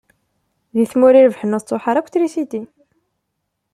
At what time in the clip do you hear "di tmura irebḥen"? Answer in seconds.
0.75-1.55